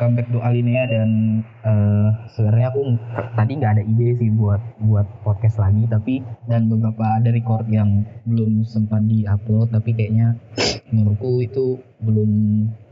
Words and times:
welcome 0.00 0.16
back 0.16 0.32
to 0.32 0.40
Alinea 0.40 0.88
dan 0.88 1.10
uh, 1.60 2.08
sebenarnya 2.32 2.72
aku 2.72 2.96
tadi 3.36 3.52
nggak 3.60 3.72
ada 3.76 3.84
ide 3.84 4.16
sih 4.16 4.32
buat 4.32 4.56
buat 4.80 5.04
podcast 5.20 5.60
lagi 5.60 5.84
tapi 5.92 6.24
dan 6.48 6.72
beberapa 6.72 7.20
ada 7.20 7.28
record 7.28 7.68
yang 7.68 8.08
belum 8.24 8.64
sempat 8.64 9.04
di-upload 9.04 9.68
tapi 9.68 9.92
kayaknya 9.92 10.40
menurutku 10.88 11.44
itu 11.44 11.84
belum 12.00 12.30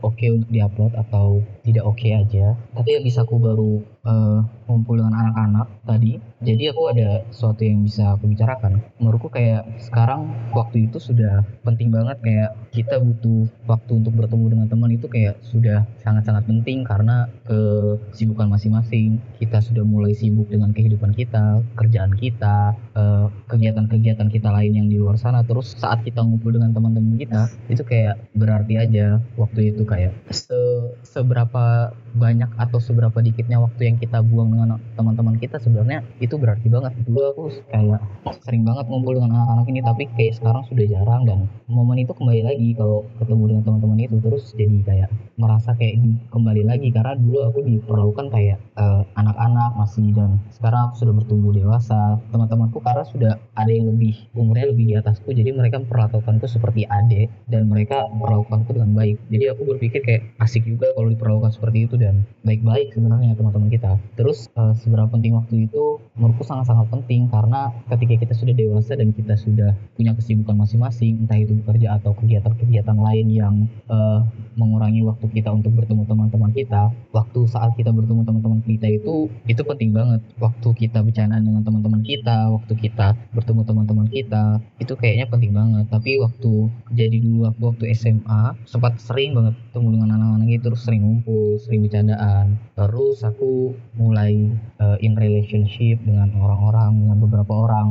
oke 0.05 0.15
okay 0.15 0.29
untuk 0.33 0.49
diupload 0.49 0.93
atau 0.95 1.41
tidak 1.65 1.83
oke 1.85 1.97
okay 1.97 2.17
aja. 2.17 2.57
Tapi 2.73 2.89
yang 2.97 3.03
bisa 3.05 3.25
aku 3.25 3.35
baru 3.37 3.81
uh, 4.05 4.39
ngumpul 4.69 4.97
dengan 4.97 5.13
anak-anak 5.17 5.67
tadi 5.85 6.21
jadi 6.39 6.71
aku 6.71 6.95
ada 6.95 7.27
sesuatu 7.35 7.67
yang 7.67 7.83
bisa 7.83 8.15
aku 8.15 8.31
bicarakan. 8.31 8.79
Menurutku 8.95 9.27
kayak 9.27 9.67
sekarang 9.83 10.31
waktu 10.55 10.87
itu 10.87 10.95
sudah 10.95 11.43
penting 11.67 11.91
banget 11.91 12.15
kayak 12.23 12.55
kita 12.71 12.95
butuh 12.95 13.43
waktu 13.67 13.99
untuk 13.99 14.15
bertemu 14.15 14.55
dengan 14.55 14.67
teman 14.71 14.91
itu 14.95 15.11
kayak 15.11 15.35
sudah 15.43 15.83
sangat-sangat 15.99 16.47
penting 16.47 16.87
karena 16.87 17.27
kesibukan 17.43 18.47
masing-masing. 18.47 19.19
Kita 19.35 19.59
sudah 19.59 19.83
mulai 19.83 20.15
sibuk 20.15 20.47
dengan 20.47 20.71
kehidupan 20.71 21.11
kita 21.11 21.59
kerjaan 21.75 22.15
kita 22.15 22.71
uh, 22.95 23.27
kegiatan-kegiatan 23.51 24.31
kita 24.31 24.47
lain 24.55 24.79
yang 24.79 24.87
di 24.87 24.95
luar 24.95 25.19
sana. 25.19 25.43
Terus 25.43 25.75
saat 25.75 26.07
kita 26.07 26.23
ngumpul 26.23 26.55
dengan 26.55 26.71
teman-teman 26.71 27.19
kita 27.19 27.51
itu 27.67 27.83
kayak 27.83 28.15
berarti 28.31 28.79
aja 28.79 28.98
aja 28.99 29.23
waktu 29.39 29.71
itu 29.71 29.87
kayak 29.87 30.11
se 30.27 30.59
seberapa 31.07 31.95
banyak 32.19 32.51
atau 32.59 32.83
seberapa 32.83 33.15
dikitnya 33.23 33.63
waktu 33.63 33.87
yang 33.87 33.95
kita 33.95 34.19
buang 34.19 34.51
dengan 34.51 34.75
teman-teman 34.99 35.39
kita 35.39 35.55
sebenarnya 35.63 36.03
itu 36.19 36.35
berarti 36.35 36.67
banget. 36.67 36.91
Dulu 37.07 37.19
aku 37.31 37.43
kayak 37.71 38.03
sering 38.43 38.67
banget 38.67 38.91
ngumpul 38.91 39.15
dengan 39.15 39.39
anak-anak 39.39 39.65
ini 39.71 39.79
tapi 39.79 40.03
kayak 40.19 40.35
sekarang 40.35 40.67
sudah 40.67 40.85
jarang 40.91 41.23
dan 41.23 41.47
momen 41.71 42.03
itu 42.03 42.11
kembali 42.11 42.43
lagi 42.43 42.75
kalau 42.75 43.07
ketemu 43.23 43.43
dengan 43.55 43.63
teman-teman 43.63 43.99
itu 44.03 44.15
terus 44.19 44.43
jadi 44.59 44.77
kayak 44.83 45.09
merasa 45.39 45.71
kayak 45.73 45.95
di, 46.03 46.11
kembali 46.29 46.67
lagi. 46.67 46.91
Karena 46.91 47.15
dulu 47.15 47.47
aku 47.47 47.59
diperlakukan 47.63 48.27
kayak 48.29 48.59
eh, 48.59 49.01
anak-anak 49.15 49.79
masih 49.79 50.11
dan 50.11 50.43
sekarang 50.51 50.91
aku 50.91 51.07
sudah 51.07 51.13
bertumbuh 51.15 51.55
dewasa. 51.55 52.19
Teman-temanku 52.29 52.83
karena 52.83 53.07
sudah 53.07 53.33
ada 53.55 53.71
yang 53.71 53.89
lebih 53.89 54.29
umurnya 54.35 54.69
lebih 54.69 54.85
di 54.91 54.93
atasku. 54.99 55.31
Jadi 55.31 55.55
mereka 55.55 55.79
memperlakukanku 55.79 56.45
seperti 56.45 56.83
adik 56.85 57.31
dan 57.47 57.71
mereka 57.71 58.05
memperlakukanku 58.11 58.75
dengan 58.75 58.91
baik. 58.93 59.17
Jadi 59.31 59.45
aku 59.49 59.61
berpikir 59.63 60.03
kayak 60.03 60.23
asik 60.43 60.67
juga 60.67 60.91
kalau 60.93 61.07
diperlakukan 61.07 61.55
seperti 61.55 61.87
itu 61.87 61.95
dan 61.95 62.27
baik-baik 62.43 62.91
sebenarnya 62.91 63.39
teman-teman 63.39 63.71
kita. 63.71 63.95
Terus 64.19 64.51
uh, 64.59 64.75
seberapa 64.75 65.07
penting 65.07 65.39
waktu 65.39 65.71
itu 65.71 65.88
menurutku 66.19 66.43
sangat-sangat 66.43 66.91
penting 66.91 67.31
karena 67.31 67.71
ketika 67.87 68.27
kita 68.27 68.33
sudah 68.35 68.53
dewasa 68.53 68.99
dan 68.99 69.15
kita 69.15 69.39
sudah 69.39 69.71
punya 69.95 70.11
kesibukan 70.11 70.59
masing-masing 70.59 71.23
entah 71.23 71.39
itu 71.39 71.55
bekerja 71.63 71.95
atau 71.95 72.11
kegiatan-kegiatan 72.19 72.97
lain 72.99 73.27
yang 73.31 73.55
uh, 73.87 74.27
mengurangi 74.59 75.07
waktu 75.07 75.31
kita 75.31 75.55
untuk 75.55 75.71
bertemu 75.79 76.03
teman-teman 76.03 76.51
kita 76.51 76.91
waktu 77.15 77.39
saat 77.47 77.71
kita 77.79 77.95
bertemu 77.95 78.27
teman-teman 78.27 78.59
kita 78.67 78.91
itu 78.91 79.31
itu 79.47 79.61
penting 79.63 79.95
banget. 79.95 80.21
Waktu 80.37 80.67
kita 80.75 80.99
bercanda 80.99 81.39
dengan 81.39 81.63
teman-teman 81.63 82.03
kita 82.03 82.51
waktu 82.51 82.73
kita 82.75 83.15
bertemu 83.31 83.61
teman-teman 83.63 84.07
kita 84.11 84.59
itu 84.83 84.93
kayaknya 84.99 85.31
penting 85.31 85.55
banget. 85.55 85.87
Tapi 85.87 86.19
waktu 86.19 86.67
jadi 86.91 87.17
dulu 87.23 87.47
waktu, 87.47 87.63
waktu 87.63 87.83
SMA 87.95 88.59
sempat 88.67 88.99
sering 88.99 89.31
banget 89.31 89.55
ketemu 89.71 89.87
dengan 89.95 90.19
anak-anak 90.19 90.49
itu 90.51 90.63
terus 90.67 90.83
sering 90.83 91.01
ngumpul 91.07 91.55
sering 91.63 91.87
bercandaan. 91.87 92.59
Terus 92.75 93.23
aku 93.23 93.73
mulai 93.95 94.51
uh, 94.83 94.99
in 94.99 95.15
relationship 95.15 96.03
dengan 96.09 96.33
orang-orang 96.41 96.91
dengan 97.05 97.17
beberapa 97.21 97.53
orang. 97.53 97.87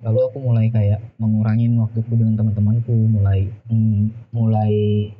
Lalu 0.00 0.18
aku 0.32 0.38
mulai 0.40 0.66
kayak 0.72 1.00
mengurangin 1.20 1.76
waktuku 1.76 2.16
dengan 2.16 2.40
teman-temanku 2.40 2.96
mulai 3.12 3.52
mm, 3.68 4.32
mulai 4.32 4.72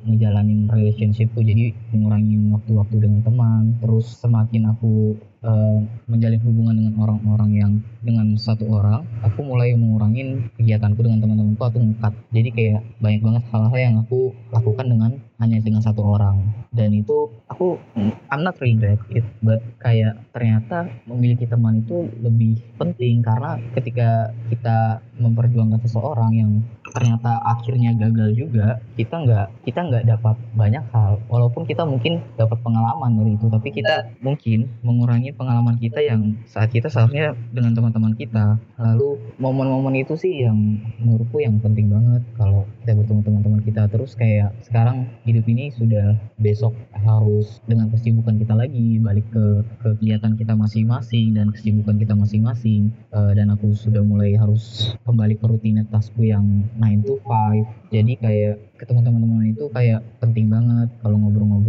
ngejalanin 0.09 0.65
relationshipku 0.65 1.45
jadi 1.45 1.77
mengurangin 1.93 2.49
waktu-waktu 2.57 2.97
dengan 2.97 3.21
teman. 3.21 3.77
Terus 3.77 4.17
semakin 4.17 4.73
aku 4.73 5.21
uh, 5.45 5.77
menjalin 6.05 6.41
hubungan 6.41 6.75
dengan 6.77 6.93
orang-orang 7.01 7.51
yang 7.53 7.71
dengan 8.01 8.33
satu 8.37 8.65
orang 8.69 9.05
aku 9.21 9.45
mulai 9.45 9.73
mengurangin 9.77 10.49
kegiatanku 10.57 11.01
dengan 11.01 11.21
teman-temanku 11.21 11.61
atau 11.61 11.79
ngekat 11.81 12.13
jadi 12.33 12.49
kayak 12.53 12.81
banyak 13.01 13.21
banget 13.21 13.43
hal-hal 13.53 13.77
yang 13.77 13.95
aku 14.01 14.33
lakukan 14.53 14.85
dengan 14.87 15.11
hanya 15.41 15.57
dengan 15.57 15.81
satu 15.81 16.05
orang. 16.05 16.53
Dan 16.69 16.93
itu 16.93 17.33
aku 17.49 17.81
I'm 18.29 18.45
not 18.45 18.61
regret 18.61 19.01
it 19.09 19.25
but 19.41 19.59
kayak 19.81 20.21
ternyata 20.31 20.87
memiliki 21.09 21.49
teman 21.49 21.81
itu 21.81 22.07
lebih 22.21 22.61
penting 22.77 23.25
karena 23.25 23.57
ketika 23.73 24.29
kita 24.53 25.01
memperjuangkan 25.17 25.81
seseorang 25.81 26.31
yang 26.37 26.51
ternyata 26.91 27.39
akhirnya 27.41 27.95
gagal 27.95 28.35
juga 28.35 28.83
kita 28.99 29.15
nggak 29.23 29.47
kita 29.63 29.79
nggak 29.87 30.03
dapat 30.07 30.35
banyak 30.53 30.83
hal. 30.91 31.23
Walaupun 31.31 31.63
kita 31.63 31.87
mungkin 31.87 32.19
dapat 32.35 32.59
pengalaman 32.59 33.17
dari 33.17 33.39
itu 33.39 33.47
tapi 33.47 33.71
kita 33.71 34.11
mungkin 34.19 34.67
mengurangi 34.83 35.31
pengalaman 35.31 35.79
kita 35.79 36.03
yang 36.03 36.35
saat 36.45 36.69
kita 36.69 36.91
seharusnya 36.91 37.33
dengan 37.55 37.73
teman-teman 37.73 38.13
kita. 38.13 38.59
Lalu 38.75 39.17
momen-momen 39.39 40.03
itu 40.03 40.19
sih 40.19 40.43
yang 40.43 40.57
menurutku 40.99 41.39
yang 41.39 41.57
penting 41.63 41.87
banget. 41.87 42.21
Kalau 42.35 42.67
kita 42.83 42.93
bertemu 42.99 43.21
teman-teman 43.23 43.61
kita 43.63 43.81
terus 43.87 44.13
kayak 44.19 44.51
sekarang 44.67 45.07
hidup 45.23 45.47
ini 45.47 45.71
sudah 45.71 46.19
besok 46.37 46.75
harus 46.91 47.63
dengan 47.65 47.87
kesibukan 47.89 48.35
kita 48.37 48.53
lagi 48.53 48.99
balik 48.99 49.25
ke 49.31 49.63
kegiatan 49.81 50.35
kita 50.35 50.53
masing-masing 50.53 51.33
dan 51.33 51.49
kesibukan 51.55 51.95
kita 51.95 52.13
masing-masing. 52.13 52.91
Uh, 53.15 53.31
dan 53.31 53.51
aku 53.53 53.71
sudah 53.71 54.03
mulai 54.03 54.35
harus 54.35 54.93
kembali 55.07 55.39
ke 55.39 55.45
rutinitasku 55.47 56.27
yang 56.27 56.67
9 56.81 57.05
to 57.05 57.13
5 57.21 57.93
jadi 57.93 58.13
kayak 58.17 58.55
ketemu 58.81 58.99
teman-teman 59.05 59.45
itu 59.53 59.69
kayak 59.69 60.01
penting 60.17 60.49
banget 60.49 60.89
kalau 61.05 61.21
ngobrol-ngobrol 61.21 61.60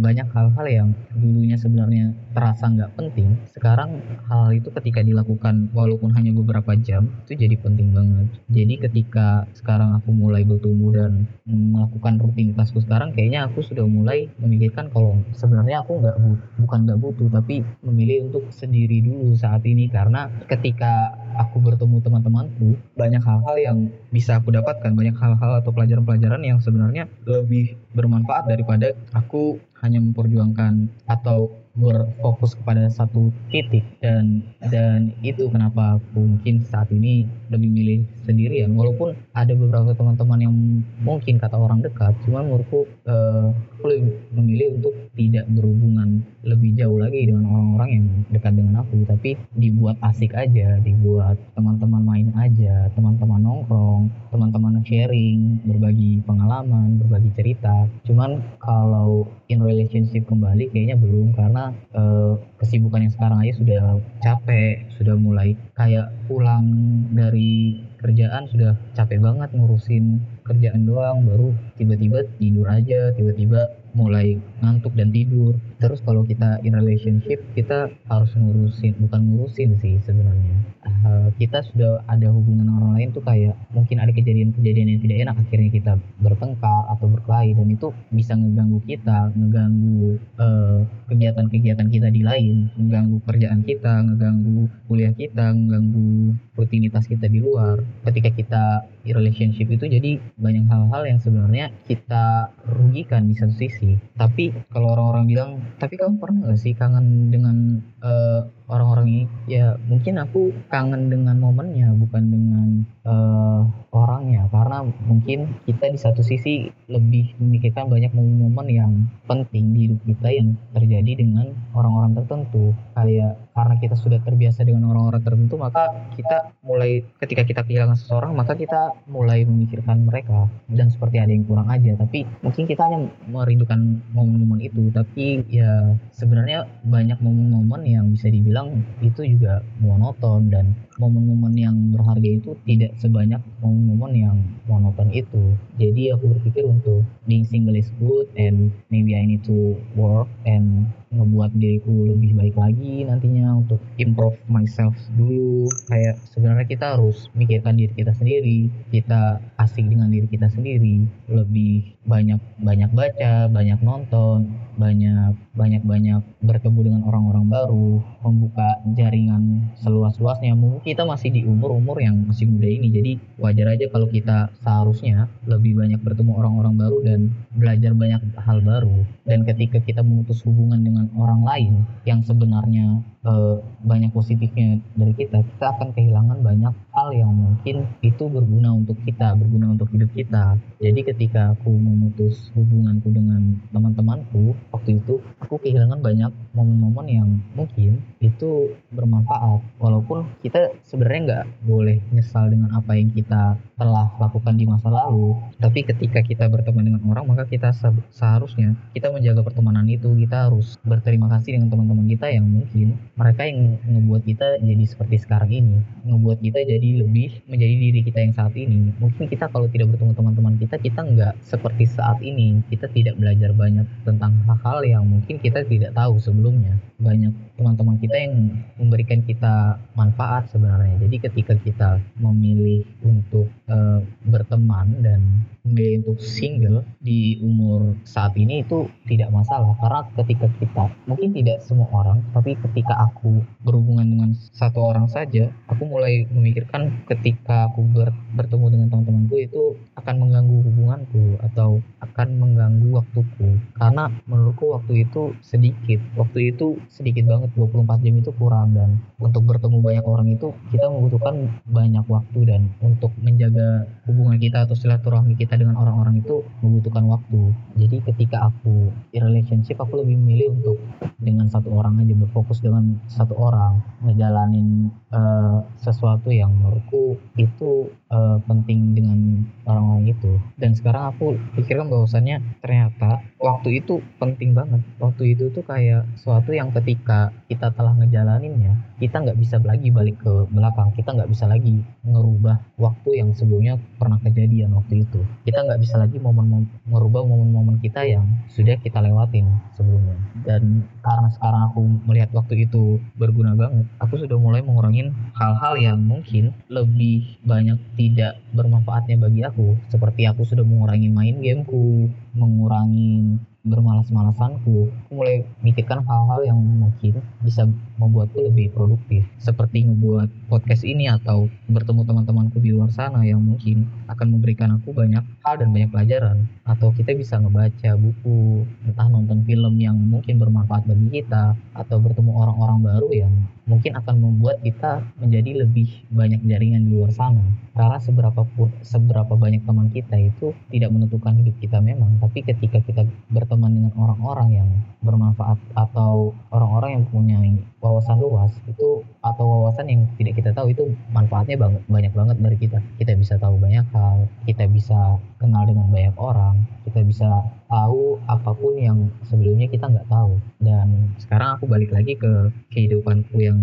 banyak 0.00 0.26
hal-hal 0.32 0.66
yang 0.66 0.88
dulunya 1.12 1.60
sebenarnya 1.60 2.16
terasa 2.32 2.72
nggak 2.72 2.96
penting 2.96 3.36
sekarang 3.52 4.00
hal, 4.30 4.54
itu 4.54 4.72
ketika 4.72 5.04
dilakukan 5.04 5.68
walaupun 5.76 6.14
hanya 6.16 6.32
beberapa 6.32 6.72
jam 6.78 7.10
itu 7.26 7.36
jadi 7.36 7.56
penting 7.60 7.92
banget. 7.92 8.26
Jadi 8.48 8.74
ketika 8.80 9.44
sekarang 9.52 9.92
aku 9.98 10.14
mulai 10.14 10.46
bertumbuh 10.46 10.94
dan 10.94 11.28
melakukan 11.44 12.16
rutinitasku 12.22 12.80
sekarang 12.82 13.12
kayaknya 13.12 13.44
aku 13.46 13.60
sudah 13.60 13.84
mulai 13.84 14.30
memikirkan 14.40 14.88
kalau 14.88 15.18
sebenarnya 15.36 15.84
aku 15.84 16.00
nggak 16.00 16.16
bukan 16.62 16.78
nggak 16.88 17.00
butuh 17.00 17.28
tapi 17.28 17.60
memilih 17.84 18.32
untuk 18.32 18.48
sendiri 18.54 19.04
dulu 19.04 19.36
saat 19.36 19.60
ini. 19.68 19.90
Karena 19.90 20.30
ketika 20.48 21.12
aku 21.36 21.60
bertemu 21.60 22.00
teman-temanku 22.00 22.78
banyak 22.96 23.22
hal-hal 23.22 23.56
yang 23.60 23.78
bisa 24.10 24.42
aku 24.42 24.50
dapatkan 24.50 24.90
banyak 24.90 25.14
hal-hal 25.14 25.62
atau 25.62 25.70
pelajaran-pelajaran 25.70 26.42
yang 26.42 26.58
sebenarnya 26.58 27.06
lebih 27.26 27.78
bermanfaat 27.94 28.50
daripada 28.50 28.90
aku 29.14 29.62
hanya 29.80 30.02
memperjuangkan 30.02 30.90
atau 31.06 31.54
berfokus 31.74 32.58
kepada 32.58 32.90
satu 32.90 33.30
titik. 33.50 33.84
Dan 34.02 34.42
dan 34.70 35.14
itu 35.22 35.46
kenapa 35.50 35.98
aku 35.98 36.20
mungkin 36.36 36.62
saat 36.66 36.90
ini 36.90 37.26
lebih 37.50 37.70
milih 37.70 38.00
sendirian. 38.26 38.74
Walaupun 38.74 39.14
ada 39.34 39.52
beberapa 39.54 39.94
teman-teman 39.94 40.40
yang 40.40 40.54
mungkin 41.02 41.38
kata 41.38 41.56
orang 41.58 41.82
dekat 41.82 42.14
cuman 42.26 42.46
menurutku 42.46 42.86
uh, 43.06 43.54
lebih 43.80 44.12
memilih 44.34 44.76
untuk 44.80 44.94
tidak 45.16 45.44
berhubungan 45.50 46.22
lebih 46.44 46.76
jauh 46.76 46.96
lagi 47.00 47.28
dengan 47.28 47.48
orang-orang 47.48 47.90
yang 47.90 48.06
dekat 48.32 48.52
dengan 48.56 48.82
aku. 48.82 49.02
Tapi 49.06 49.36
dibuat 49.56 49.96
asik 50.04 50.34
aja 50.34 50.78
dibuat 50.80 51.36
teman-teman 51.54 52.02
main 52.02 52.28
aja 52.38 52.88
teman-teman 52.94 53.40
nongkrong 53.42 54.10
teman-teman 54.30 54.80
sharing 54.86 55.60
berbagi 55.66 56.22
pengalaman 56.24 56.98
berbagi 57.02 57.30
cerita. 57.36 57.86
Cuman 58.06 58.40
kalau 58.62 59.28
in 59.50 59.60
relationship 59.60 60.24
kembali 60.26 60.70
kayaknya 60.72 60.96
belum 60.96 61.34
karena 61.34 61.59
uh, 61.92 62.34
kesibukan 62.62 63.04
yang 63.04 63.12
sekarang 63.12 63.38
aja 63.44 63.54
sudah 63.60 63.82
capek 64.24 64.88
sudah 64.96 65.14
mulai 65.20 65.52
kayak 65.76 66.08
pulang 66.24 66.66
dari 67.12 67.84
kerjaan 68.00 68.48
sudah 68.48 68.72
capek 68.96 69.20
banget 69.20 69.52
ngurusin 69.52 70.24
kerjaan 70.48 70.88
doang 70.88 71.28
baru 71.28 71.52
tiba-tiba 71.76 72.24
tidur 72.40 72.66
aja 72.72 73.12
tiba-tiba 73.12 73.68
mulai 73.92 74.40
ngantuk 74.64 74.96
dan 74.96 75.12
tidur 75.12 75.58
terus 75.80 76.04
kalau 76.04 76.22
kita 76.22 76.60
in 76.62 76.76
relationship 76.76 77.40
kita 77.56 77.88
harus 78.06 78.30
ngurusin 78.36 78.94
bukan 79.00 79.20
ngurusin 79.24 79.80
sih 79.80 79.96
sebenarnya. 80.04 80.54
Uh, 80.80 81.32
kita 81.40 81.64
sudah 81.64 82.04
ada 82.08 82.28
hubungan 82.28 82.68
orang 82.76 83.00
lain 83.00 83.08
tuh 83.16 83.24
kayak 83.24 83.56
mungkin 83.72 84.00
ada 84.00 84.12
kejadian-kejadian 84.12 84.96
yang 84.96 85.00
tidak 85.00 85.16
enak 85.24 85.36
akhirnya 85.40 85.70
kita 85.72 85.92
bertengkar 86.20 86.82
atau 86.92 87.06
berkelahi 87.08 87.56
dan 87.56 87.68
itu 87.72 87.88
bisa 88.12 88.36
ngeganggu 88.36 88.80
kita 88.84 89.32
ngeganggu 89.32 90.20
uh, 90.36 90.84
kegiatan-kegiatan 91.08 91.88
kita 91.88 92.08
di 92.12 92.22
lain 92.24 92.68
ngeganggu 92.76 93.16
kerjaan 93.24 93.60
kita 93.64 93.92
ngeganggu 94.04 94.68
kuliah 94.88 95.12
kita 95.16 95.56
ngeganggu 95.56 96.36
rutinitas 96.60 97.08
kita 97.08 97.24
di 97.24 97.40
luar. 97.40 97.80
Ketika 98.04 98.28
kita 98.28 98.64
relationship 99.08 99.72
itu 99.72 99.88
jadi 99.88 100.20
banyak 100.36 100.68
hal-hal 100.68 101.02
yang 101.08 101.18
sebenarnya 101.18 101.72
kita 101.88 102.52
rugikan 102.68 103.24
di 103.24 103.34
satu 103.34 103.56
sisi. 103.56 103.96
Tapi 104.20 104.52
kalau 104.68 104.92
orang-orang 104.92 105.24
bilang 105.24 105.50
tapi 105.78 105.94
kamu 106.00 106.18
pernah 106.18 106.50
gak 106.50 106.60
sih 106.60 106.74
kangen 106.74 107.30
dengan 107.30 107.84
uh, 108.02 108.48
orang-orang 108.70 109.06
ini. 109.10 109.24
Ya 109.50 109.76
mungkin 109.90 110.16
aku 110.22 110.54
kangen 110.70 111.10
dengan 111.10 111.36
momennya 111.42 111.92
bukan 111.98 112.22
dengan 112.30 112.68
uh, 113.04 113.66
orangnya 113.90 114.46
karena 114.48 114.60
karena 114.60 114.86
mungkin 115.08 115.38
kita 115.64 115.88
di 115.88 115.98
satu 115.98 116.20
sisi 116.22 116.70
lebih 116.86 117.32
memikirkan 117.40 117.88
banyak 117.88 118.12
momen-momen 118.12 118.66
yang 118.68 118.92
penting 119.24 119.72
di 119.72 119.90
hidup 119.90 119.98
kita 120.04 120.28
yang 120.30 120.54
terjadi 120.76 121.24
dengan 121.24 121.56
orang-orang 121.72 122.12
tertentu. 122.12 122.76
Kayak 122.92 123.40
karena 123.56 123.74
kita 123.80 123.96
sudah 123.96 124.20
terbiasa 124.20 124.62
dengan 124.68 124.92
orang-orang 124.92 125.24
tertentu 125.24 125.56
maka 125.56 125.90
kita 126.12 126.52
mulai 126.60 127.02
ketika 127.24 127.42
kita 127.42 127.66
kehilangan 127.66 127.96
seseorang 127.96 128.36
maka 128.36 128.52
kita 128.52 128.92
mulai 129.08 129.48
memikirkan 129.48 130.04
mereka. 130.04 130.44
Dan 130.68 130.92
seperti 130.92 131.16
ada 131.16 131.32
yang 131.32 131.48
kurang 131.48 131.72
aja. 131.72 131.96
Tapi 131.96 132.28
mungkin 132.44 132.68
kita 132.68 132.84
hanya 132.84 133.08
merindukan 133.32 134.06
momen-momen 134.12 134.60
itu. 134.60 134.92
Tapi 134.92 135.48
ya 135.48 135.96
sebenarnya 136.12 136.68
banyak 136.84 137.16
momen-momen 137.24 137.88
yang 137.88 138.12
bisa 138.12 138.28
dibilang 138.28 138.59
itu 139.00 139.36
juga 139.36 139.64
monoton 139.80 140.52
dan 140.52 140.76
momen-momen 141.00 141.54
yang 141.56 141.76
berharga 141.96 142.28
itu 142.28 142.52
tidak 142.68 142.92
sebanyak 143.00 143.40
momen-momen 143.64 144.12
yang 144.12 144.36
monoton 144.68 145.08
itu. 145.14 145.56
Jadi 145.80 146.12
aku 146.12 146.36
berpikir 146.36 146.68
untuk 146.68 147.06
being 147.24 147.48
single 147.48 147.78
is 147.78 147.88
good 147.96 148.28
and 148.36 148.68
maybe 148.92 149.16
I 149.16 149.24
need 149.24 149.46
to 149.48 149.80
work 149.96 150.28
and 150.44 150.90
ngebuat 151.10 151.50
diriku 151.58 152.06
lebih 152.06 152.38
baik 152.38 152.54
lagi 152.54 153.02
nantinya 153.02 153.58
untuk 153.58 153.82
improve 153.98 154.38
myself 154.46 154.94
dulu. 155.18 155.66
Kayak 155.90 156.22
sebenarnya 156.30 156.66
kita 156.70 156.86
harus 156.94 157.26
mikirkan 157.34 157.74
diri 157.74 157.92
kita 157.94 158.14
sendiri 158.14 158.70
kita 158.94 159.42
asik 159.58 159.86
dengan 159.86 160.10
diri 160.10 160.26
kita 160.30 160.46
sendiri. 160.50 161.06
Lebih 161.26 162.00
banyak 162.06 162.40
banyak 162.62 162.90
baca 162.94 163.50
banyak 163.50 163.78
nonton 163.82 164.50
banyak 164.80 165.36
banyak 165.52 165.82
banyak 165.84 166.22
bertemu 166.40 166.80
dengan 166.88 167.02
orang-orang 167.04 167.46
baru 167.52 168.00
membuka 168.24 168.80
jaringan 168.96 169.68
seluas-luasnya. 169.84 170.56
Mungkin 170.56 170.80
kita 170.80 171.04
masih 171.04 171.28
di 171.28 171.44
umur-umur 171.44 172.00
yang 172.00 172.16
masih 172.24 172.48
muda 172.48 172.64
ini 172.64 172.88
jadi 172.88 173.12
wajar 173.36 173.76
aja 173.76 173.86
kalau 173.92 174.08
kita 174.08 174.48
seharusnya 174.64 175.28
lebih 175.44 175.76
banyak 175.76 176.00
bertemu 176.00 176.32
orang-orang 176.32 176.74
baru 176.80 176.98
dan 177.04 177.20
belajar 177.52 177.92
banyak 177.92 178.22
hal 178.40 178.58
baru. 178.64 179.04
Dan 179.28 179.44
ketika 179.44 179.84
kita 179.84 180.00
memutus 180.00 180.40
hubungan 180.48 180.80
dengan 180.80 180.99
orang 181.16 181.40
lain 181.44 181.74
yang 182.04 182.20
sebenarnya 182.20 183.00
eh, 183.24 183.56
banyak 183.84 184.10
positifnya 184.12 184.80
dari 184.96 185.12
kita. 185.16 185.44
Kita 185.44 185.66
akan 185.76 185.92
kehilangan 185.96 186.38
banyak 186.40 186.74
hal 186.92 187.08
yang 187.14 187.32
mungkin 187.32 187.88
itu 188.00 188.24
berguna 188.28 188.76
untuk 188.76 188.96
kita 189.04 189.36
berguna 189.36 189.72
untuk 189.72 189.88
hidup 189.92 190.10
kita. 190.12 190.56
Jadi 190.80 191.00
ketika 191.04 191.54
aku 191.56 191.70
memutus 191.70 192.52
hubunganku 192.56 193.12
dengan 193.12 193.60
teman-temanku 193.72 194.56
waktu 194.72 195.00
itu 195.00 195.20
aku 195.40 195.60
kehilangan 195.60 196.00
banyak 196.00 196.32
momen-momen 196.56 197.06
yang 197.08 197.28
mungkin 197.56 198.02
itu 198.20 198.74
bermanfaat. 198.92 199.60
Walaupun 199.80 200.28
kita 200.44 200.72
sebenarnya 200.84 201.20
nggak 201.24 201.46
boleh 201.64 201.98
nyesal 202.12 202.48
dengan 202.52 202.72
apa 202.76 202.96
yang 202.96 203.12
kita 203.12 203.56
telah 203.80 204.12
lakukan 204.20 204.60
di 204.60 204.68
masa 204.68 204.92
lalu 204.92 205.32
tapi 205.56 205.84
ketika 205.84 206.20
kita 206.20 206.44
berteman 206.52 206.84
dengan 206.84 207.02
orang 207.08 207.24
maka 207.32 207.48
kita 207.48 207.72
seharusnya 208.12 208.76
kita 208.92 209.08
menjaga 209.12 209.44
pertemanan 209.44 209.86
itu. 209.88 210.12
Kita 210.20 210.50
harus 210.50 210.76
berterima 210.84 211.30
kasih 211.32 211.56
dengan 211.56 211.72
teman-teman 211.72 212.06
kita 212.08 212.26
yang 212.28 212.44
mungkin 212.44 212.98
mereka 213.18 213.42
yang 213.44 213.76
ngebuat 213.84 214.22
kita 214.24 214.62
jadi 214.62 214.84
seperti 214.86 215.16
sekarang 215.20 215.50
ini 215.50 215.76
ngebuat 216.06 216.38
kita 216.40 216.60
jadi 216.64 216.88
lebih 217.04 217.44
menjadi 217.46 217.74
diri 217.76 218.00
kita 218.04 218.18
yang 218.22 218.34
saat 218.34 218.54
ini. 218.56 218.92
Mungkin 218.96 219.28
kita 219.28 219.50
kalau 219.50 219.66
tidak 219.68 219.92
bertemu 219.94 220.12
teman-teman 220.16 220.54
kita 220.56 220.76
kita 220.80 221.00
nggak 221.04 221.34
seperti 221.44 221.84
saat 221.88 222.18
ini. 222.22 222.62
Kita 222.68 222.88
tidak 222.92 223.16
belajar 223.20 223.50
banyak 223.52 223.86
tentang 224.06 224.40
hal-hal 224.46 224.78
yang 224.84 225.04
mungkin 225.04 225.36
kita 225.40 225.64
tidak 225.66 225.92
tahu 225.92 226.16
sebelumnya. 226.20 226.76
Banyak 227.00 227.32
teman-teman 227.56 227.96
kita 228.00 228.16
yang 228.16 228.34
memberikan 228.80 229.20
kita 229.24 229.76
manfaat 229.96 230.48
sebenarnya. 230.48 230.96
Jadi 231.04 231.16
ketika 231.20 231.54
kita 231.60 231.90
memilih 232.16 232.84
untuk 233.04 233.48
uh, 233.68 234.00
berteman 234.24 235.04
dan 235.04 235.20
memilih 235.64 236.08
untuk 236.08 236.24
single 236.24 236.84
di 237.04 237.36
umur 237.44 237.96
saat 238.04 238.32
ini 238.36 238.64
itu 238.64 238.88
tidak 239.08 239.28
masalah. 239.32 239.76
Karena 239.80 240.00
ketika 240.16 240.48
kita 240.56 240.84
mungkin 241.04 241.36
tidak 241.36 241.60
semua 241.64 241.88
orang 241.92 242.24
tapi 242.32 242.56
ketika 242.56 242.96
aku 243.00 243.40
berhubungan 243.64 244.04
dengan 244.04 244.30
satu 244.52 244.84
orang 244.84 245.08
saja 245.08 245.48
aku 245.70 245.88
mulai 245.88 246.28
memikirkan 246.28 247.06
ketika 247.08 247.70
aku 247.72 247.86
ber, 247.88 248.12
bertemu 248.36 248.66
dengan 248.68 248.88
teman-temanku 248.92 249.36
itu 249.40 249.62
akan 249.96 250.14
mengganggu 250.26 250.56
hubunganku 250.64 251.24
atau 251.44 251.78
akan 252.00 252.28
mengganggu 252.40 252.88
waktuku. 252.96 253.60
Karena 253.76 254.08
menurutku 254.24 254.72
waktu 254.72 255.06
itu 255.06 255.36
sedikit 255.44 256.00
waktu 256.16 256.54
itu 256.54 256.80
sedikit 256.88 257.28
banget 257.28 257.52
24 257.54 258.04
jam 258.04 258.14
itu 258.16 258.30
kurang. 258.34 258.72
Dan 258.74 258.98
untuk 259.20 259.44
bertemu 259.46 259.78
banyak 259.84 260.04
orang 260.04 260.28
itu 260.32 260.50
kita 260.72 260.88
membutuhkan 260.88 261.62
banyak 261.68 262.04
waktu. 262.08 262.38
Dan 262.48 262.62
untuk 262.80 263.12
menjaga 263.20 263.86
hubungan 264.08 264.40
kita 264.40 264.64
atau 264.64 264.74
silaturahmi 264.74 265.36
kita 265.36 265.60
dengan 265.60 265.76
orang-orang 265.76 266.24
itu 266.24 266.42
membutuhkan 266.64 267.04
waktu. 267.06 267.52
Jadi 267.76 267.96
ketika 268.10 268.50
aku 268.50 268.90
di 269.12 269.18
relationship 269.20 269.78
aku 269.78 270.00
lebih 270.02 270.16
memilih 270.16 270.56
untuk 270.56 270.78
dengan 271.20 271.46
satu 271.46 271.70
orang 271.76 272.00
aja 272.00 272.16
berfokus 272.16 272.64
dengan 272.64 272.89
satu 273.10 273.34
orang 273.36 273.82
ngejalanin 274.02 274.90
uh, 275.12 275.62
sesuatu 275.78 276.32
yang 276.32 276.50
menurutku 276.54 277.18
itu 277.36 277.92
uh, 278.10 278.36
penting 278.44 278.92
dengan 278.92 279.46
orang-orang 279.64 280.12
itu. 280.12 280.36
Dan 280.58 280.74
sekarang 280.74 281.14
aku 281.14 281.38
pikirkan 281.56 281.88
bahwasannya 281.88 282.42
ternyata 282.60 283.22
waktu 283.40 283.80
itu 283.80 284.02
penting 284.18 284.52
banget. 284.52 284.82
Waktu 284.98 285.38
itu 285.38 285.48
tuh 285.54 285.64
kayak 285.64 286.04
sesuatu 286.18 286.50
yang 286.52 286.74
ketika 286.74 287.32
kita 287.46 287.72
telah 287.72 287.94
ngejalaninnya 287.96 288.76
kita 289.00 289.16
nggak 289.24 289.38
bisa 289.40 289.56
lagi 289.64 289.88
balik 289.88 290.20
ke 290.20 290.44
belakang. 290.52 290.92
Kita 290.92 291.16
nggak 291.16 291.30
bisa 291.32 291.48
lagi 291.48 291.80
ngerubah 292.04 292.76
waktu 292.76 293.10
yang 293.24 293.32
sebelumnya 293.32 293.80
pernah 293.96 294.20
kejadian 294.20 294.76
waktu 294.76 295.08
itu. 295.08 295.24
Kita 295.48 295.64
nggak 295.64 295.80
bisa 295.80 295.96
lagi 295.96 296.20
momen 296.20 296.68
merubah 296.84 297.24
momen-momen 297.24 297.80
kita 297.80 298.04
yang 298.04 298.28
sudah 298.52 298.76
kita 298.82 299.00
lewatin 299.00 299.48
sebelumnya. 299.72 300.20
Dan 300.44 300.84
karena 301.00 301.28
sekarang 301.32 301.62
aku 301.72 301.80
melihat 302.04 302.28
waktu 302.36 302.68
itu 302.68 303.00
berguna 303.16 303.56
banget 303.56 303.88
aku 304.02 304.20
sudah 304.20 304.36
mulai 304.36 304.60
mengurangin 304.60 305.16
hal-hal 305.32 305.80
yang 305.80 305.98
mungkin 306.04 306.52
lebih 306.68 307.40
banyak 307.46 307.78
tidak 308.00 308.40
bermanfaatnya 308.56 309.20
bagi 309.20 309.44
aku. 309.44 309.76
Seperti 309.92 310.24
aku 310.24 310.48
sudah 310.48 310.64
mengurangi 310.64 311.12
main 311.12 311.36
gameku 311.44 312.08
mengurangi 312.32 313.36
bermalas-malasanku 313.60 314.88
aku 315.00 315.12
mulai 315.12 315.44
mikirkan 315.60 316.00
hal-hal 316.06 316.40
yang 316.48 316.56
mungkin 316.56 317.20
bisa 317.44 317.68
membuatku 318.00 318.40
lebih 318.40 318.72
produktif. 318.72 319.28
Seperti 319.36 319.84
ngebuat 319.84 320.48
podcast 320.48 320.86
ini 320.86 321.12
atau 321.12 321.50
bertemu 321.68 322.06
teman-temanku 322.08 322.56
di 322.62 322.72
luar 322.72 322.88
sana 322.88 323.20
yang 323.20 323.44
mungkin 323.44 323.84
akan 324.08 324.26
memberikan 324.32 324.80
aku 324.80 324.96
banyak 324.96 325.24
hal 325.44 325.54
dan 325.60 325.68
banyak 325.72 325.90
pelajaran. 325.92 326.48
Atau 326.64 326.92
kita 326.96 327.12
bisa 327.12 327.36
ngebaca 327.36 327.96
buku 328.00 328.64
entah 328.88 329.08
nonton 329.12 329.44
film 329.44 329.76
yang 329.76 329.98
mungkin 329.98 330.40
bermanfaat 330.40 330.88
bagi 330.88 331.20
kita 331.20 331.52
atau 331.76 331.96
bertemu 332.00 332.32
orang-orang 332.32 332.78
baru 332.80 333.08
yang 333.12 333.32
mungkin 333.70 333.94
akan 333.94 334.16
membuat 334.18 334.58
kita 334.66 335.06
menjadi 335.22 335.62
lebih 335.62 336.10
banyak 336.10 336.42
jaringan 336.42 336.90
di 336.90 336.98
luar 336.98 337.14
sana. 337.14 337.46
Karena 337.78 338.02
seberapa 338.02 338.42
seberapa 338.82 339.38
banyak 339.38 339.62
teman 339.62 339.94
kita 339.94 340.18
itu 340.18 340.50
tidak 340.74 340.90
menentukan 340.90 341.38
hidup 341.38 341.54
kita 341.62 341.78
memang 341.78 342.18
tapi 342.20 342.42
ketika 342.42 342.82
kita 342.82 343.02
berteman 343.30 343.72
dengan 343.72 343.92
orang-orang 343.96 344.48
yang 344.52 344.68
bermanfaat 345.00 345.56
atau 345.78 346.34
orang-orang 346.52 347.00
yang 347.00 347.04
punya 347.08 347.38
wawasan 347.80 348.20
luas 348.20 348.52
itu 348.68 349.06
atau 349.20 349.44
wawasan 349.44 349.86
yang 349.92 350.02
tidak 350.16 350.40
kita 350.40 350.50
tahu 350.56 350.72
itu 350.72 350.84
manfaatnya 351.12 351.60
banget 351.60 351.82
banyak 351.86 352.12
banget 352.16 352.36
dari 352.40 352.56
kita. 352.56 352.78
Kita 352.96 353.12
bisa 353.16 353.34
tahu 353.36 353.60
banyak 353.60 353.86
hal 353.92 354.28
kita 354.48 354.64
bisa 354.68 355.20
kenal 355.36 355.64
dengan 355.68 355.88
banyak 355.92 356.16
orang 356.16 356.56
kita 356.90 357.06
bisa 357.06 357.30
tahu 357.70 358.18
apa 358.26 358.50
pun 358.50 358.74
yang 358.74 358.98
sebelumnya 359.22 359.70
kita 359.70 359.86
nggak 359.86 360.10
tahu. 360.10 360.42
Dan 360.58 361.14
sekarang 361.22 361.54
aku 361.54 361.70
balik 361.70 361.94
lagi 361.94 362.18
ke 362.18 362.50
kehidupanku 362.74 363.38
yang 363.38 363.60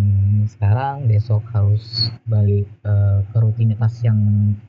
sekarang. 0.47 1.09
Besok 1.11 1.43
harus 1.51 2.07
balik 2.23 2.63
uh, 2.87 3.19
ke 3.27 3.37
rutinitas 3.43 3.99
yang 4.05 4.17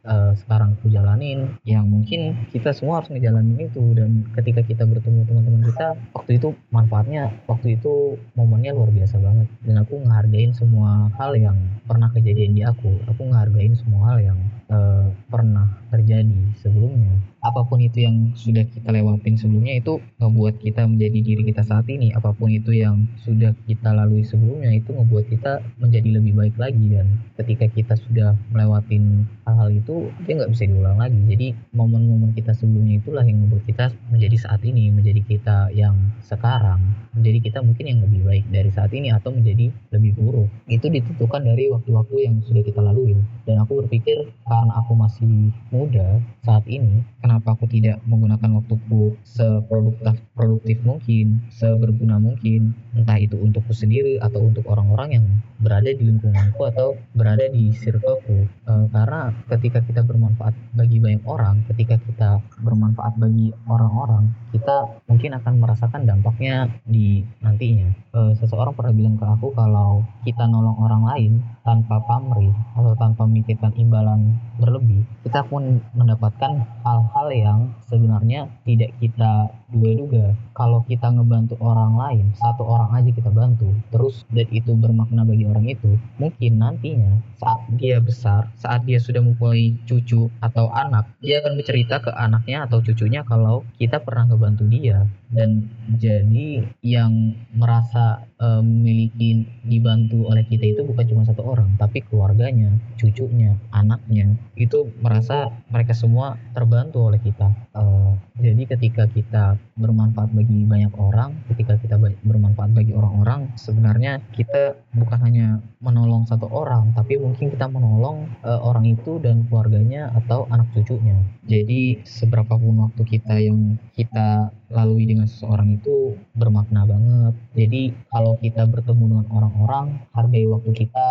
uh, 0.03 0.35
sekarang 0.35 0.75
aku 0.75 0.91
jalanin 0.91 1.55
yang 1.63 1.87
mungkin 1.87 2.51
kita 2.51 2.75
semua 2.75 2.99
harus 2.99 3.15
ngejalanin 3.15 3.63
itu. 3.63 3.95
Dan 3.95 4.27
ketika 4.35 4.67
kita 4.67 4.83
bertemu 4.83 5.23
teman-teman 5.29 5.63
kita 5.71 5.95
waktu 6.19 6.43
itu 6.43 6.59
manfaatnya 6.75 7.31
waktu 7.47 7.79
itu 7.79 8.19
momennya 8.35 8.75
luar 8.75 8.91
biasa 8.91 9.23
banget. 9.23 9.47
Dan 9.63 9.77
aku 9.87 10.03
ngehargain 10.03 10.51
semua 10.51 10.78
hal 11.15 11.33
yang 11.35 11.59
pernah 11.85 12.11
kejadian 12.13 12.53
di 12.55 12.63
aku. 12.63 13.03
Aku 13.11 13.27
ngehargain 13.27 13.75
semua 13.75 14.15
hal 14.15 14.19
yang 14.23 14.39
uh, 14.71 15.11
pernah 15.33 15.67
terjadi 15.91 16.55
sebelumnya 16.61 17.19
apa 17.39 17.63
pun 17.63 17.79
itu 17.79 18.03
yang 18.03 18.35
sudah 18.35 18.67
kita 18.67 18.91
lewatin 18.91 19.39
sebelumnya 19.39 19.79
itu 19.79 20.03
ngebuat 20.19 20.59
kita 20.59 20.91
menjadi 20.91 21.19
diri 21.23 21.43
kita 21.47 21.63
saat 21.63 21.87
ini. 21.87 22.11
Apa 22.11 22.35
pun 22.35 22.51
itu 22.51 22.75
yang 22.75 23.07
sudah 23.23 23.55
kita 23.71 23.95
lalui 23.95 24.27
sebelumnya 24.27 24.75
itu 24.75 24.91
ngebuat 24.91 25.31
kita 25.31 25.63
menjadi 25.79 26.19
lebih 26.19 26.35
baik 26.35 26.57
lagi. 26.59 26.85
Dan 26.91 27.07
ketika 27.39 27.71
kita 27.71 27.95
sudah 27.95 28.35
melewatin 28.51 29.27
hal-hal 29.47 29.71
itu 29.71 30.11
dia 30.27 30.35
nggak 30.35 30.51
bisa 30.51 30.65
diulang 30.67 30.99
lagi. 30.99 31.21
Jadi 31.31 31.55
momen-momen 31.71 32.35
kita 32.35 32.51
sebelumnya 32.59 32.99
itulah 32.99 33.23
yang 33.23 33.47
membuat 33.47 33.65
kita 33.71 33.95
menjadi 34.11 34.37
saat 34.39 34.61
ini 34.67 34.91
menjadi 34.91 35.23
kita 35.23 35.57
yang 35.75 35.95
sekarang 36.27 36.83
menjadi 37.15 37.39
kita 37.51 37.59
mungkin 37.63 37.85
yang 37.87 38.01
lebih 38.03 38.21
baik 38.27 38.45
dari 38.51 38.71
saat 38.71 38.91
ini 38.95 39.11
atau 39.11 39.31
menjadi 39.35 39.71
lebih 39.95 40.13
buruk. 40.19 40.51
Itu 40.71 40.91
ditentukan 40.91 41.43
dari 41.43 41.71
waktu-waktu 41.71 42.15
yang 42.19 42.35
sudah 42.43 42.63
kita 42.63 42.79
lalui 42.83 43.19
dan 43.47 43.63
aku 43.63 43.83
berpikir 43.85 44.29
karena 44.45 44.73
aku 44.79 44.93
masih 44.95 45.51
muda 45.73 46.21
saat 46.45 46.65
ini 46.69 47.03
kenapa 47.25 47.38
aku 47.45 47.71
tidak 47.71 48.03
menggunakan 48.09 48.59
waktuku 48.59 49.15
seproduktif 49.23 50.19
produktif 50.35 50.79
mungkin 50.83 51.45
seberguna 51.53 52.19
mungkin? 52.19 52.75
Entah 52.97 53.21
itu 53.21 53.39
untukku 53.39 53.71
sendiri 53.71 54.19
atau 54.19 54.49
untuk 54.49 54.67
orang-orang 54.67 55.09
yang 55.21 55.27
berada 55.59 55.91
di 55.91 56.03
lingkunganku 56.03 56.63
atau 56.71 56.99
berada 57.15 57.47
di 57.51 57.71
circleku. 57.75 58.47
E, 58.47 58.73
karena 58.91 59.35
ketika 59.51 59.83
kita 59.83 60.01
bermanfaat 60.07 60.55
bagi 60.75 60.99
banyak 61.03 61.23
orang 61.27 61.63
ketika 61.75 61.99
kita 62.03 62.31
bermanfaat 62.63 63.19
bagi 63.19 63.51
orang-orang 63.67 64.31
kita 64.55 65.03
mungkin 65.07 65.37
akan 65.37 65.55
merasakan 65.61 66.03
dampaknya 66.09 66.71
di 66.87 67.23
nantinya. 67.43 67.91
E, 68.15 68.21
seseorang 68.39 68.73
pernah 68.75 68.95
bilang 68.95 69.15
ke 69.19 69.27
aku 69.27 69.53
kalau 69.53 70.03
kita 70.25 70.47
nolong 70.47 70.79
orang 70.81 71.03
lain 71.05 71.33
tanpa 71.67 72.01
pamrih 72.07 72.55
atau 72.79 72.95
tanpa 72.97 73.29
memikirkan 73.29 73.75
imbalan 73.77 74.41
berlebih 74.59 75.07
kita 75.23 75.47
pun 75.47 75.81
mendapatkan 75.95 76.67
hal-hal 76.85 77.27
yang 77.33 77.61
sebenarnya 77.87 78.51
tidak 78.67 78.93
kita 78.99 79.53
duga-duga. 79.69 80.33
Kalau 80.57 80.83
kita 80.89 81.13
ngebantu 81.13 81.55
orang 81.61 81.95
lain 81.95 82.27
satu 82.35 82.65
orang 82.65 82.91
aja 82.99 83.11
kita 83.13 83.31
bantu 83.31 83.71
terus 83.93 84.25
dan 84.33 84.49
itu 84.51 84.75
bermakna 84.75 85.23
bagi 85.23 85.45
orang 85.47 85.69
itu 85.69 86.01
mungkin 86.19 86.59
nantinya 86.59 87.21
saat 87.39 87.63
dia 87.79 88.03
besar 88.03 88.51
saat 88.59 88.83
dia 88.89 88.99
sudah 88.99 89.23
mempunyai 89.23 89.79
cucu 89.87 90.33
atau 90.43 90.67
anak 90.73 91.07
dia 91.23 91.45
akan 91.45 91.61
bercerita 91.61 92.03
ke 92.03 92.11
anaknya 92.11 92.67
atau 92.67 92.83
cucunya 92.83 93.23
kalau 93.23 93.63
kita 93.79 94.03
pernah 94.03 94.27
ngebantu 94.27 94.65
dia. 94.67 95.07
Dan 95.29 95.69
jadi 96.01 96.65
yang 96.81 97.37
merasa 97.53 98.25
uh, 98.41 98.65
memiliki 98.65 99.45
dibantu 99.61 100.25
oleh 100.25 100.49
kita 100.49 100.73
itu 100.73 100.83
bukan 100.89 101.05
cuma 101.05 101.23
satu 101.29 101.45
orang 101.45 101.77
tapi 101.77 102.01
keluarganya 102.01 102.73
cucunya 102.97 103.61
anaknya 103.71 104.33
itu 104.59 104.91
merasa 104.99 105.55
mereka 105.71 105.95
semua 105.95 106.35
terbantu 106.53 107.07
oleh 107.07 107.23
kita. 107.23 107.55
Uh, 107.73 108.19
jadi 108.39 108.67
ketika 108.75 109.07
kita 109.07 109.59
bermanfaat 109.79 110.31
bagi 110.35 110.67
banyak 110.67 110.95
orang 110.99 111.35
ketika 111.51 111.79
kita 111.79 111.99
bermanfaat 112.23 112.71
bagi 112.75 112.95
orang-orang 112.95 113.51
sebenarnya 113.59 114.23
kita 114.35 114.79
bukan 114.95 115.19
hanya 115.23 115.47
menolong 115.83 116.27
satu 116.27 116.47
orang 116.51 116.95
tapi 116.95 117.19
mungkin 117.19 117.51
kita 117.51 117.67
menolong 117.67 118.31
uh, 118.43 118.63
orang 118.63 118.87
itu 118.87 119.19
dan 119.23 119.47
keluarganya 119.47 120.11
atau 120.15 120.47
anak 120.51 120.71
cucunya. 120.75 121.19
Jadi 121.47 122.03
seberapa 122.07 122.55
pun 122.59 122.91
waktu 122.91 123.03
kita 123.07 123.35
yang 123.39 123.79
kita 123.95 124.55
lalui 124.69 125.09
dengan 125.09 125.25
seseorang 125.25 125.81
itu 125.81 126.17
bermakna 126.37 126.85
banget. 126.85 127.35
Jadi 127.57 127.83
kalau 128.13 128.37
kita 128.37 128.69
bertemu 128.69 129.05
dengan 129.09 129.27
orang-orang 129.33 129.87
hargai 130.13 130.45
waktu 130.45 130.71
kita 130.77 131.09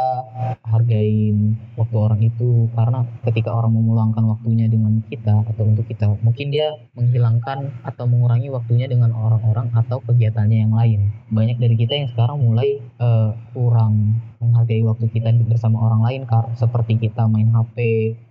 hargain 0.61 1.57
waktu 1.73 1.97
orang 1.97 2.21
itu. 2.21 2.69
Karena 2.77 3.01
ketika 3.25 3.53
orang 3.53 3.73
meluangkan 3.73 4.25
waktunya 4.29 4.69
dengan 4.69 5.01
kita 5.09 5.41
atau 5.41 5.63
untuk 5.65 5.89
kita 5.89 6.05
mungkin 6.21 6.53
dia 6.53 6.77
menghilangkan 6.93 7.73
atau 7.81 8.05
mengurangi 8.05 8.53
waktunya 8.53 8.85
dengan 8.85 9.13
orang-orang 9.13 9.73
atau 9.73 10.01
kegiatannya 10.05 10.57
yang 10.69 10.73
lain. 10.73 11.09
Banyak 11.33 11.57
dari 11.57 11.75
kita 11.75 11.93
yang 11.97 12.09
sekarang 12.13 12.37
mulai 12.37 12.77
uh, 13.01 13.33
kurang 13.57 14.21
menghargai 14.37 14.85
waktu 14.85 15.05
kita 15.09 15.33
bersama 15.49 15.81
orang 15.89 16.01
lain 16.05 16.21
seperti 16.53 16.97
kita 17.01 17.25
main 17.25 17.49
HP 17.49 17.77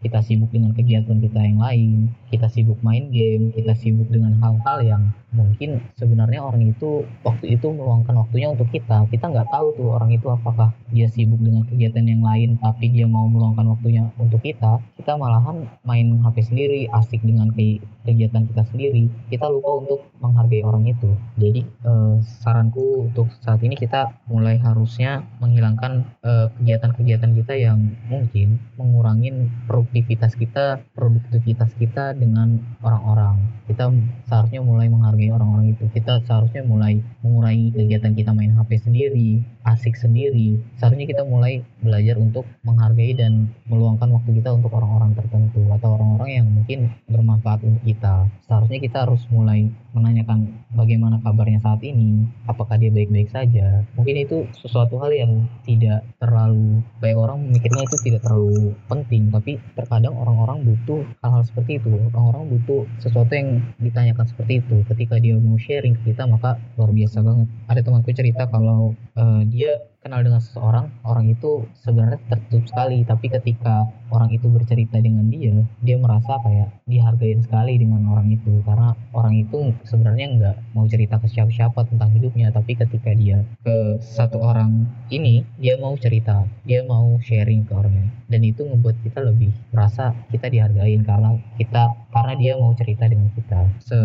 kita 0.07 0.23
sibuk 0.23 0.51
dengan 0.55 0.71
kegiatan 0.73 1.19
kita 1.19 1.41
yang 1.43 1.59
lain 1.59 2.15
kita 2.31 2.47
sibuk 2.47 2.79
main 2.83 3.11
game 3.11 3.51
kita 3.51 3.75
sibuk 3.75 4.07
dengan 4.11 4.39
hal-hal 4.39 4.79
yang 4.83 5.03
mungkin 5.37 5.85
sebenarnya 6.01 6.41
orang 6.41 6.73
itu 6.73 7.05
waktu 7.21 7.61
itu 7.61 7.69
meluangkan 7.69 8.17
waktunya 8.17 8.49
untuk 8.49 8.73
kita. 8.73 9.05
Kita 9.13 9.29
nggak 9.29 9.53
tahu 9.53 9.77
tuh 9.77 9.89
orang 9.93 10.11
itu 10.15 10.27
apakah 10.33 10.73
dia 10.89 11.07
sibuk 11.13 11.39
dengan 11.45 11.69
kegiatan 11.69 12.03
yang 12.09 12.25
lain 12.25 12.57
tapi 12.57 12.89
dia 12.89 13.05
mau 13.05 13.29
meluangkan 13.29 13.77
waktunya 13.77 14.09
untuk 14.17 14.41
kita 14.41 14.81
kita 15.07 15.15
malahan 15.15 15.71
main 15.87 16.19
HP 16.19 16.51
sendiri 16.51 16.91
asik 16.91 17.23
dengan 17.23 17.55
kegiatan 17.55 18.43
kita 18.43 18.67
sendiri 18.67 19.07
kita 19.31 19.47
lupa 19.47 19.79
untuk 19.79 20.03
menghargai 20.19 20.67
orang 20.67 20.83
itu. 20.91 21.15
Jadi 21.39 21.63
eh, 21.63 22.15
saranku 22.43 23.07
untuk 23.07 23.31
saat 23.39 23.63
ini 23.63 23.79
kita 23.79 24.19
mulai 24.27 24.59
harusnya 24.59 25.23
menghilangkan 25.39 26.11
eh, 26.27 26.51
kegiatan-kegiatan 26.59 27.39
kita 27.39 27.55
yang 27.55 27.95
mungkin 28.11 28.59
mengurangi 28.75 29.47
produktivitas 29.71 30.35
kita 30.35 30.83
produktivitas 30.99 31.71
kita 31.79 32.11
dengan 32.19 32.59
orang-orang. 32.83 33.47
Kita 33.71 33.87
seharusnya 34.27 34.59
mulai 34.59 34.91
menghargai 34.91 35.31
orang-orang 35.31 35.79
itu. 35.79 35.87
Kita 35.87 36.19
seharusnya 36.27 36.67
mulai 36.67 36.99
mengurangi 37.23 37.71
kegiatan 37.79 38.11
kita 38.11 38.35
main 38.35 38.59
HP 38.59 38.83
sendiri 38.83 39.47
asik 39.67 39.99
sendiri. 39.99 40.63
Seharusnya 40.79 41.11
kita 41.11 41.27
mulai 41.27 41.67
belajar 41.83 42.17
untuk 42.23 42.47
menghargai 42.63 43.19
dan 43.19 43.51
meluangkan 43.67 44.15
waktu 44.15 44.39
kita 44.39 44.55
untuk 44.55 44.71
orang-orang 44.71 44.96
tertentu 45.17 45.63
atau 45.73 46.01
orang-orang 46.01 46.31
yang 46.41 46.47
mungkin 46.49 46.93
bermanfaat 47.11 47.61
untuk 47.65 47.83
kita. 47.85 48.31
Seharusnya 48.49 48.79
kita 48.81 49.05
harus 49.05 49.23
mulai 49.29 49.69
menanyakan 49.97 50.53
bagaimana 50.77 51.17
kabarnya 51.25 51.59
saat 51.65 51.81
ini 51.81 52.29
apakah 52.45 52.77
dia 52.77 52.93
baik-baik 52.93 53.33
saja. 53.33 53.89
Mungkin 53.97 54.17
itu 54.29 54.45
sesuatu 54.61 55.01
hal 55.01 55.17
yang 55.17 55.33
tidak 55.65 56.05
terlalu 56.21 56.85
baik 57.01 57.17
orang 57.17 57.49
memikirnya 57.49 57.89
itu 57.89 57.97
tidak 58.05 58.21
terlalu 58.29 58.77
penting 58.93 59.33
tapi 59.33 59.57
terkadang 59.73 60.13
orang-orang 60.13 60.61
butuh 60.69 61.01
hal-hal 61.25 61.43
seperti 61.49 61.81
itu. 61.81 61.97
Orang-orang 62.13 62.53
butuh 62.53 62.85
sesuatu 63.01 63.33
yang 63.33 63.65
ditanyakan 63.81 64.29
seperti 64.29 64.61
itu. 64.61 64.85
Ketika 64.85 65.17
dia 65.17 65.41
mau 65.41 65.57
sharing 65.57 65.97
ke 65.97 66.13
kita 66.13 66.29
maka 66.29 66.61
luar 66.77 66.93
biasa 66.93 67.25
banget. 67.25 67.49
Ada 67.73 67.81
temanku 67.81 68.13
cerita 68.13 68.45
kalau 68.53 68.93
uh, 69.17 69.43
dia 69.49 69.81
kenal 70.07 70.23
dengan 70.23 70.39
seseorang, 70.39 70.87
orang 71.03 71.35
itu 71.35 71.67
sebenarnya 71.83 72.23
tertutup 72.31 72.63
sekali, 72.71 73.03
tapi 73.03 73.27
ketika 73.27 73.91
orang 74.15 74.31
itu 74.31 74.47
bercerita 74.47 75.03
dengan 75.03 75.27
dia, 75.27 75.67
dia 75.83 75.99
merasa 75.99 76.39
kayak 76.47 76.76
dihargain 76.87 77.43
sekali 77.43 77.83
dengan 77.83 78.07
orang 78.07 78.31
itu, 78.31 78.63
karena 78.63 78.95
orang 79.11 79.35
itu 79.35 79.75
sebenarnya 79.83 80.27
nggak 80.39 80.57
mau 80.71 80.87
cerita 80.87 81.19
ke 81.19 81.27
siapa-siapa 81.27 81.83
tentang 81.91 82.15
hidupnya, 82.15 82.55
tapi 82.55 82.79
ketika 82.79 83.11
dia 83.11 83.43
ke 83.67 83.99
satu 83.99 84.39
orang 84.39 84.87
ini, 85.11 85.43
dia 85.59 85.75
mau 85.83 85.99
cerita, 85.99 86.47
dia 86.63 86.87
mau 86.87 87.19
sharing 87.19 87.67
ke 87.67 87.75
orangnya, 87.75 88.07
dan 88.31 88.41
itu 88.47 88.63
ngebuat 88.63 89.03
kita 89.03 89.19
lebih 89.19 89.51
merasa 89.75 90.15
kita 90.31 90.47
dihargain 90.47 91.03
karena 91.03 91.35
kita 91.59 91.91
karena 92.15 92.35
dia 92.39 92.53
mau 92.55 92.71
cerita 92.79 93.11
dengan 93.11 93.35
kita. 93.35 93.67
Se 93.83 93.99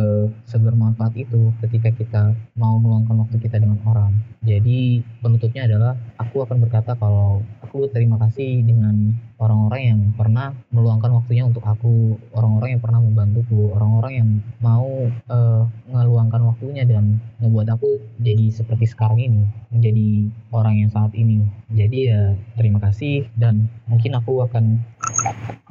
sebermanfaat 0.49 1.13
itu 1.15 1.53
ketika 1.61 1.93
kita 1.93 2.23
mau 2.57 2.81
meluangkan 2.81 3.21
waktu 3.21 3.37
kita 3.37 3.61
dengan 3.61 3.77
orang. 3.85 4.17
Jadi 4.41 5.05
penutupnya 5.21 5.69
adalah 5.69 5.93
aku 6.17 6.41
akan 6.41 6.65
berkata 6.65 6.97
kalau 6.97 7.45
aku 7.71 7.87
terima 7.87 8.19
kasih 8.19 8.67
dengan 8.67 9.15
orang-orang 9.39 9.81
yang 9.95 10.01
pernah 10.19 10.51
meluangkan 10.75 11.07
waktunya 11.15 11.47
untuk 11.47 11.63
aku, 11.63 12.19
orang-orang 12.35 12.75
yang 12.75 12.83
pernah 12.83 12.99
membantuku, 12.99 13.71
orang-orang 13.71 14.13
yang 14.19 14.29
mau 14.59 15.07
uh, 15.31 15.63
ngeluangkan 15.87 16.51
waktunya 16.51 16.83
dan 16.83 17.23
ngebuat 17.39 17.71
aku 17.79 18.03
jadi 18.19 18.51
seperti 18.51 18.91
sekarang 18.91 19.23
ini, 19.23 19.47
menjadi 19.71 20.27
orang 20.51 20.83
yang 20.83 20.91
saat 20.91 21.15
ini. 21.15 21.47
Jadi 21.71 22.11
ya 22.11 22.35
terima 22.59 22.83
kasih 22.83 23.31
dan 23.39 23.71
mungkin 23.87 24.19
aku 24.19 24.43
akan 24.43 24.83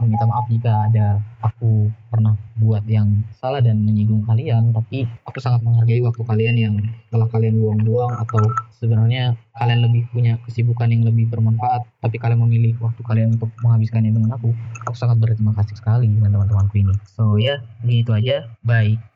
meminta 0.01 0.25
maaf 0.25 0.47
jika 0.49 0.89
ada 0.89 1.21
aku 1.45 1.93
pernah 2.09 2.37
buat 2.57 2.85
yang 2.89 3.25
salah 3.37 3.61
dan 3.61 3.85
menyinggung 3.85 4.25
kalian 4.25 4.73
tapi 4.73 5.05
aku 5.29 5.39
sangat 5.41 5.61
menghargai 5.65 6.01
waktu 6.01 6.23
kalian 6.25 6.57
yang 6.57 6.75
telah 7.13 7.29
kalian 7.29 7.61
buang-buang 7.61 8.13
atau 8.21 8.41
sebenarnya 8.77 9.37
kalian 9.57 9.81
lebih 9.85 10.09
punya 10.13 10.41
kesibukan 10.49 10.89
yang 10.89 11.05
lebih 11.05 11.29
bermanfaat 11.29 11.85
tapi 12.01 12.17
kalian 12.17 12.41
memilih 12.45 12.77
waktu 12.81 13.01
kalian 13.05 13.37
untuk 13.37 13.53
menghabiskannya 13.61 14.13
dengan 14.13 14.37
aku. 14.37 14.53
Aku 14.89 14.97
sangat 14.97 15.21
berterima 15.21 15.53
kasih 15.53 15.77
sekali 15.77 16.09
dengan 16.09 16.33
teman-temanku 16.33 16.81
ini. 16.81 16.95
So 17.05 17.37
ya 17.37 17.61
yeah, 17.85 18.01
itu 18.01 18.13
aja. 18.17 18.49
Bye 18.65 19.10